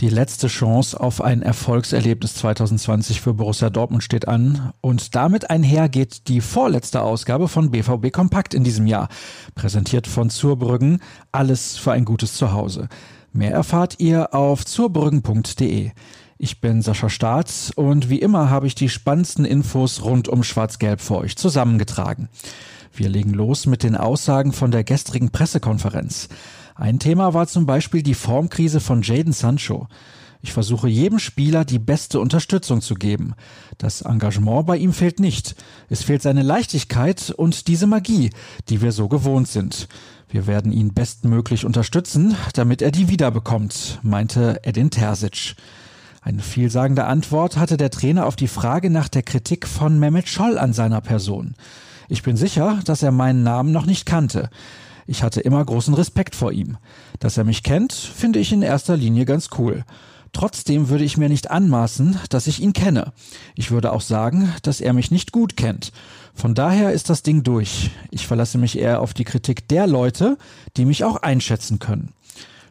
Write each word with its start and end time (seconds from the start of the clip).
Die 0.00 0.10
letzte 0.10 0.48
Chance 0.48 1.00
auf 1.00 1.22
ein 1.22 1.40
Erfolgserlebnis 1.40 2.34
2020 2.34 3.22
für 3.22 3.32
Borussia 3.32 3.70
Dortmund 3.70 4.02
steht 4.02 4.28
an 4.28 4.72
und 4.82 5.14
damit 5.14 5.48
einher 5.48 5.88
geht 5.88 6.28
die 6.28 6.42
vorletzte 6.42 7.00
Ausgabe 7.00 7.48
von 7.48 7.70
BVB 7.70 8.12
Kompakt 8.12 8.52
in 8.52 8.62
diesem 8.62 8.86
Jahr. 8.86 9.08
Präsentiert 9.54 10.06
von 10.06 10.28
Zurbrüggen, 10.28 11.00
alles 11.32 11.78
für 11.78 11.92
ein 11.92 12.04
gutes 12.04 12.34
Zuhause. 12.34 12.90
Mehr 13.32 13.52
erfahrt 13.52 13.94
ihr 13.98 14.34
auf 14.34 14.66
zurbrüggen.de. 14.66 15.92
Ich 16.36 16.60
bin 16.60 16.82
Sascha 16.82 17.08
Staats 17.08 17.70
und 17.70 18.10
wie 18.10 18.20
immer 18.20 18.50
habe 18.50 18.66
ich 18.66 18.74
die 18.74 18.90
spannendsten 18.90 19.46
Infos 19.46 20.04
rund 20.04 20.28
um 20.28 20.44
Schwarz-Gelb 20.44 21.00
für 21.00 21.16
euch 21.16 21.38
zusammengetragen. 21.38 22.28
Wir 22.92 23.08
legen 23.08 23.32
los 23.32 23.64
mit 23.64 23.82
den 23.82 23.96
Aussagen 23.96 24.52
von 24.52 24.70
der 24.70 24.84
gestrigen 24.84 25.30
Pressekonferenz. 25.30 26.28
Ein 26.76 26.98
Thema 26.98 27.32
war 27.32 27.46
zum 27.46 27.64
Beispiel 27.64 28.02
die 28.02 28.14
Formkrise 28.14 28.80
von 28.80 29.00
Jaden 29.00 29.32
Sancho. 29.32 29.88
Ich 30.42 30.52
versuche 30.52 30.88
jedem 30.88 31.18
Spieler 31.18 31.64
die 31.64 31.78
beste 31.78 32.20
Unterstützung 32.20 32.82
zu 32.82 32.94
geben. 32.94 33.34
Das 33.78 34.02
Engagement 34.02 34.66
bei 34.66 34.76
ihm 34.76 34.92
fehlt 34.92 35.18
nicht. 35.18 35.56
Es 35.88 36.02
fehlt 36.02 36.20
seine 36.20 36.42
Leichtigkeit 36.42 37.30
und 37.30 37.66
diese 37.68 37.86
Magie, 37.86 38.30
die 38.68 38.82
wir 38.82 38.92
so 38.92 39.08
gewohnt 39.08 39.48
sind. 39.48 39.88
Wir 40.28 40.46
werden 40.46 40.70
ihn 40.70 40.92
bestmöglich 40.92 41.64
unterstützen, 41.64 42.36
damit 42.52 42.82
er 42.82 42.90
die 42.90 43.08
wiederbekommt, 43.08 43.98
meinte 44.02 44.60
Edin 44.62 44.90
Terzic. 44.90 45.56
Eine 46.20 46.42
vielsagende 46.42 47.06
Antwort 47.06 47.56
hatte 47.56 47.78
der 47.78 47.90
Trainer 47.90 48.26
auf 48.26 48.36
die 48.36 48.48
Frage 48.48 48.90
nach 48.90 49.08
der 49.08 49.22
Kritik 49.22 49.66
von 49.66 49.98
Mehmet 49.98 50.28
Scholl 50.28 50.58
an 50.58 50.74
seiner 50.74 51.00
Person. 51.00 51.54
Ich 52.08 52.22
bin 52.22 52.36
sicher, 52.36 52.80
dass 52.84 53.02
er 53.02 53.12
meinen 53.12 53.42
Namen 53.42 53.72
noch 53.72 53.86
nicht 53.86 54.04
kannte. 54.04 54.50
Ich 55.06 55.22
hatte 55.22 55.40
immer 55.40 55.64
großen 55.64 55.94
Respekt 55.94 56.34
vor 56.34 56.52
ihm. 56.52 56.78
Dass 57.20 57.36
er 57.36 57.44
mich 57.44 57.62
kennt, 57.62 57.92
finde 57.92 58.38
ich 58.38 58.52
in 58.52 58.62
erster 58.62 58.96
Linie 58.96 59.24
ganz 59.24 59.50
cool. 59.58 59.84
Trotzdem 60.32 60.88
würde 60.88 61.04
ich 61.04 61.16
mir 61.16 61.28
nicht 61.28 61.50
anmaßen, 61.50 62.18
dass 62.28 62.46
ich 62.46 62.60
ihn 62.60 62.72
kenne. 62.72 63.12
Ich 63.54 63.70
würde 63.70 63.92
auch 63.92 64.02
sagen, 64.02 64.52
dass 64.62 64.80
er 64.80 64.92
mich 64.92 65.10
nicht 65.10 65.32
gut 65.32 65.56
kennt. 65.56 65.92
Von 66.34 66.54
daher 66.54 66.92
ist 66.92 67.08
das 67.08 67.22
Ding 67.22 67.42
durch. 67.42 67.90
Ich 68.10 68.26
verlasse 68.26 68.58
mich 68.58 68.78
eher 68.78 69.00
auf 69.00 69.14
die 69.14 69.24
Kritik 69.24 69.68
der 69.68 69.86
Leute, 69.86 70.36
die 70.76 70.84
mich 70.84 71.04
auch 71.04 71.16
einschätzen 71.16 71.78
können. 71.78 72.12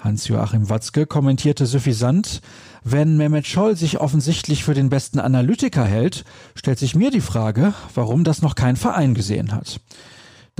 Hans-Joachim 0.00 0.70
Watzke 0.70 1.04
kommentierte 1.04 1.66
suffisant, 1.66 2.40
wenn 2.82 3.18
Mehmet 3.18 3.46
Scholl 3.46 3.76
sich 3.76 4.00
offensichtlich 4.00 4.64
für 4.64 4.72
den 4.72 4.88
besten 4.88 5.20
Analytiker 5.20 5.84
hält, 5.84 6.24
stellt 6.54 6.78
sich 6.78 6.94
mir 6.94 7.10
die 7.10 7.20
Frage, 7.20 7.74
warum 7.94 8.24
das 8.24 8.40
noch 8.40 8.54
kein 8.54 8.76
Verein 8.76 9.12
gesehen 9.12 9.52
hat. 9.52 9.80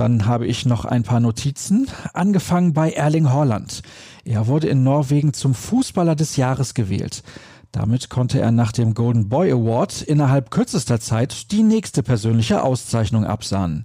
Dann 0.01 0.25
habe 0.25 0.47
ich 0.47 0.65
noch 0.65 0.83
ein 0.83 1.03
paar 1.03 1.19
Notizen, 1.19 1.87
angefangen 2.15 2.73
bei 2.73 2.91
Erling 2.91 3.29
Haaland. 3.29 3.83
Er 4.25 4.47
wurde 4.47 4.67
in 4.67 4.81
Norwegen 4.81 5.31
zum 5.31 5.53
Fußballer 5.53 6.15
des 6.15 6.37
Jahres 6.37 6.73
gewählt. 6.73 7.21
Damit 7.71 8.09
konnte 8.09 8.41
er 8.41 8.51
nach 8.51 8.71
dem 8.71 8.95
Golden 8.95 9.29
Boy 9.29 9.51
Award 9.51 10.01
innerhalb 10.01 10.49
kürzester 10.49 10.99
Zeit 10.99 11.51
die 11.51 11.61
nächste 11.61 12.01
persönliche 12.01 12.63
Auszeichnung 12.63 13.25
absahnen. 13.25 13.83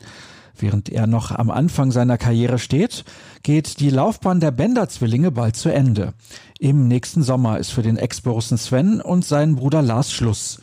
Während 0.57 0.89
er 0.89 1.07
noch 1.07 1.33
am 1.33 1.51
Anfang 1.51 1.93
seiner 1.93 2.17
Karriere 2.17 2.59
steht, 2.59 3.05
geht 3.43 3.79
die 3.81 3.91
Laufbahn 3.91 4.41
der 4.41 4.53
Bender-Zwillinge 4.53 5.33
bald 5.33 5.57
zu 5.57 5.69
Ende. 5.69 6.15
Im 6.59 6.89
nächsten 6.89 7.25
Sommer 7.25 7.59
ist 7.59 7.73
für 7.73 7.83
den 7.83 7.99
Ex-Borussen 7.99 8.57
Sven 8.57 9.03
und 9.03 9.27
seinen 9.27 9.57
Bruder 9.57 9.83
Lars 9.83 10.11
Schluss. 10.11 10.61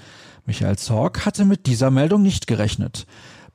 Michael 0.48 0.80
Zorg 0.80 1.28
hatte 1.28 1.46
mit 1.46 1.68
dieser 1.68 1.92
Meldung 1.92 2.24
nicht 2.24 2.48
gerechnet. 2.48 3.06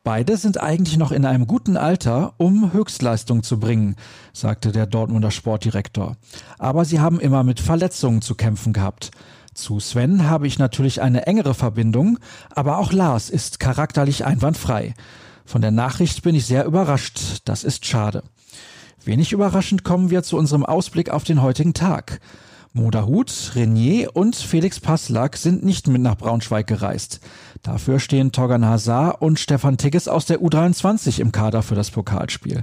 Beide 0.09 0.39
sind 0.39 0.59
eigentlich 0.59 0.97
noch 0.97 1.13
in 1.13 1.27
einem 1.27 1.47
guten 1.47 1.77
Alter, 1.77 2.33
um 2.39 2.73
Höchstleistung 2.73 3.43
zu 3.43 3.61
bringen, 3.61 3.95
sagte 4.33 4.73
der 4.73 4.87
Dortmunder 4.87 5.31
Sportdirektor. 5.31 6.17
Aber 6.59 6.87
sie 6.87 6.99
haben 6.99 7.21
immer 7.21 7.45
mit 7.45 7.61
Verletzungen 7.61 8.23
zu 8.23 8.35
kämpfen 8.35 8.73
gehabt. 8.73 9.11
Zu 9.53 9.81
Sven 9.81 10.27
habe 10.27 10.47
ich 10.47 10.59
natürlich 10.59 11.03
eine 11.03 11.27
engere 11.27 11.53
Verbindung, 11.53 12.19
aber 12.55 12.79
auch 12.79 12.91
Lars 12.95 13.29
ist 13.29 13.61
charakterlich 13.61 14.25
einwandfrei. 14.25 14.95
Von 15.45 15.61
der 15.61 15.73
Nachricht 15.73 16.23
bin 16.23 16.35
ich 16.35 16.47
sehr 16.47 16.65
überrascht. 16.65 17.43
Das 17.45 17.63
ist 17.63 17.85
schade. 17.85 18.23
Wenig 19.05 19.33
überraschend 19.33 19.85
kommen 19.85 20.09
wir 20.09 20.23
zu 20.23 20.39
unserem 20.39 20.65
Ausblick 20.65 21.11
auf 21.11 21.25
den 21.25 21.43
heutigen 21.43 21.75
Tag. 21.75 22.19
Moderhut, 22.73 23.53
Renier 23.55 24.15
und 24.15 24.37
Felix 24.37 24.79
Passlack 24.79 25.37
sind 25.37 25.65
nicht 25.65 25.89
mit 25.89 26.03
nach 26.03 26.17
Braunschweig 26.17 26.67
gereist. 26.67 27.21
Dafür 27.63 27.99
stehen 27.99 28.33
Torgan 28.33 28.65
Hazard 28.65 29.21
und 29.21 29.39
Stefan 29.39 29.79
Tigges 29.79 30.09
aus 30.09 30.27
der 30.27 30.41
U23 30.41 31.21
im 31.21 31.33
Kader 31.33 31.63
für 31.63 31.75
das 31.75 31.91
Pokalspiel. 31.91 32.63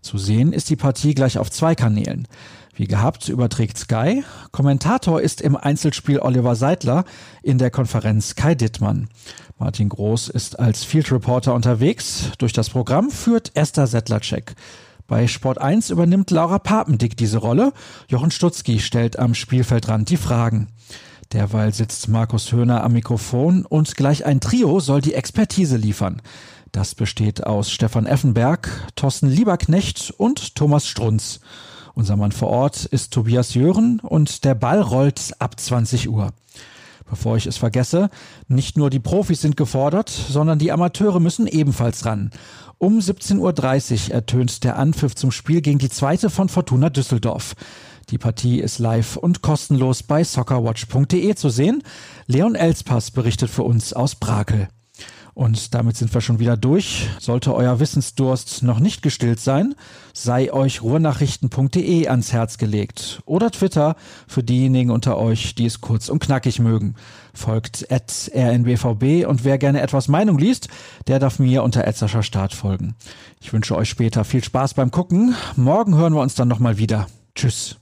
Zu 0.00 0.18
sehen 0.18 0.52
ist 0.52 0.70
die 0.70 0.76
Partie 0.76 1.14
gleich 1.14 1.38
auf 1.38 1.50
zwei 1.50 1.74
Kanälen. 1.74 2.26
Wie 2.74 2.86
gehabt 2.86 3.28
überträgt 3.28 3.76
Sky. 3.76 4.24
Kommentator 4.52 5.20
ist 5.20 5.42
im 5.42 5.56
Einzelspiel 5.56 6.20
Oliver 6.20 6.54
Seidler, 6.54 7.04
in 7.42 7.58
der 7.58 7.70
Konferenz 7.70 8.36
Kai 8.36 8.54
Dittmann. 8.54 9.08
Martin 9.58 9.90
Groß 9.90 10.28
ist 10.28 10.58
als 10.58 10.84
Field 10.84 11.12
Reporter 11.12 11.52
unterwegs. 11.52 12.30
Durch 12.38 12.54
das 12.54 12.70
Programm 12.70 13.10
führt 13.10 13.50
Esther 13.54 13.86
Settlercheck. 13.86 14.54
Bei 15.10 15.26
Sport 15.26 15.60
1 15.60 15.90
übernimmt 15.90 16.30
Laura 16.30 16.60
Papendick 16.60 17.16
diese 17.16 17.38
Rolle. 17.38 17.72
Jochen 18.06 18.30
Stutzki 18.30 18.78
stellt 18.78 19.18
am 19.18 19.34
Spielfeldrand 19.34 20.08
die 20.08 20.16
Fragen. 20.16 20.68
Derweil 21.32 21.74
sitzt 21.74 22.06
Markus 22.06 22.52
Höhner 22.52 22.84
am 22.84 22.92
Mikrofon 22.92 23.66
und 23.66 23.96
gleich 23.96 24.24
ein 24.24 24.38
Trio 24.38 24.78
soll 24.78 25.00
die 25.00 25.14
Expertise 25.14 25.76
liefern. 25.76 26.22
Das 26.70 26.94
besteht 26.94 27.44
aus 27.44 27.72
Stefan 27.72 28.06
Effenberg, 28.06 28.70
Thorsten 28.94 29.28
Lieberknecht 29.28 30.14
und 30.16 30.54
Thomas 30.54 30.86
Strunz. 30.86 31.40
Unser 31.94 32.14
Mann 32.14 32.30
vor 32.30 32.50
Ort 32.50 32.84
ist 32.84 33.12
Tobias 33.12 33.54
Jören 33.54 33.98
und 33.98 34.44
der 34.44 34.54
Ball 34.54 34.80
rollt 34.80 35.32
ab 35.40 35.58
20 35.58 36.08
Uhr. 36.08 36.32
Bevor 37.10 37.36
ich 37.36 37.46
es 37.46 37.56
vergesse, 37.56 38.08
nicht 38.46 38.78
nur 38.78 38.88
die 38.88 39.00
Profis 39.00 39.42
sind 39.42 39.56
gefordert, 39.56 40.08
sondern 40.08 40.60
die 40.60 40.70
Amateure 40.70 41.18
müssen 41.18 41.48
ebenfalls 41.48 42.06
ran. 42.06 42.30
Um 42.78 42.98
17.30 42.98 44.08
Uhr 44.08 44.14
ertönt 44.14 44.64
der 44.64 44.78
Anpfiff 44.78 45.16
zum 45.16 45.32
Spiel 45.32 45.60
gegen 45.60 45.80
die 45.80 45.90
zweite 45.90 46.30
von 46.30 46.48
Fortuna 46.48 46.88
Düsseldorf. 46.88 47.54
Die 48.10 48.18
Partie 48.18 48.60
ist 48.60 48.78
live 48.78 49.16
und 49.16 49.42
kostenlos 49.42 50.02
bei 50.04 50.24
soccerwatch.de 50.24 51.34
zu 51.34 51.50
sehen. 51.50 51.82
Leon 52.26 52.54
Elspass 52.54 53.10
berichtet 53.10 53.50
für 53.50 53.64
uns 53.64 53.92
aus 53.92 54.14
Brakel. 54.14 54.68
Und 55.34 55.74
damit 55.74 55.96
sind 55.96 56.12
wir 56.12 56.20
schon 56.20 56.38
wieder 56.38 56.56
durch. 56.56 57.08
Sollte 57.18 57.54
euer 57.54 57.80
Wissensdurst 57.80 58.62
noch 58.62 58.80
nicht 58.80 59.02
gestillt 59.02 59.40
sein, 59.40 59.74
sei 60.12 60.52
euch 60.52 60.82
ruhrnachrichten.de 60.82 62.08
ans 62.08 62.32
Herz 62.32 62.58
gelegt. 62.58 63.22
Oder 63.26 63.50
Twitter 63.50 63.96
für 64.26 64.42
diejenigen 64.42 64.90
unter 64.90 65.16
euch, 65.18 65.54
die 65.54 65.66
es 65.66 65.80
kurz 65.80 66.08
und 66.08 66.20
knackig 66.20 66.58
mögen. 66.58 66.94
Folgt 67.32 67.90
at 67.90 68.30
rnbvb 68.34 69.26
und 69.26 69.44
wer 69.44 69.58
gerne 69.58 69.80
etwas 69.80 70.08
Meinung 70.08 70.38
liest, 70.38 70.68
der 71.06 71.18
darf 71.18 71.38
mir 71.38 71.62
unter 71.62 71.86
Etzerscher 71.86 72.22
Start 72.22 72.52
folgen. 72.52 72.94
Ich 73.40 73.52
wünsche 73.52 73.76
euch 73.76 73.88
später 73.88 74.24
viel 74.24 74.42
Spaß 74.42 74.74
beim 74.74 74.90
Gucken. 74.90 75.34
Morgen 75.56 75.96
hören 75.96 76.14
wir 76.14 76.20
uns 76.20 76.34
dann 76.34 76.48
nochmal 76.48 76.78
wieder. 76.78 77.06
Tschüss. 77.34 77.76